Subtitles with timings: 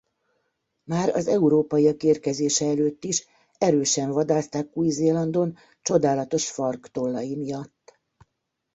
[0.83, 3.25] Már az európaiak érkezése előtt is
[3.57, 7.99] erősen vadászták Új-Zélandon csodálatos farktollai miatt.